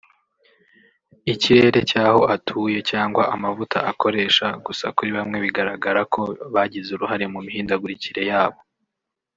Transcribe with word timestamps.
ikirere 1.33 1.79
cyaho 1.89 2.21
atuye 2.35 2.79
cyangwa 2.89 3.23
amavuta 3.35 3.77
akoresha 3.91 4.45
gusa 4.65 4.85
kuri 4.95 5.09
bamwe 5.17 5.37
bigaragara 5.45 6.01
ko 6.13 6.21
bagize 6.53 6.89
uruhare 6.93 7.25
mu 7.33 7.39
mihindagurikire 7.45 8.23
yabo 8.31 8.59